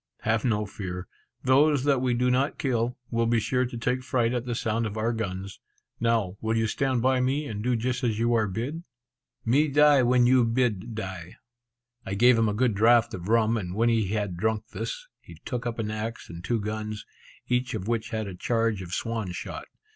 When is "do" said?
2.15-2.31, 7.63-7.75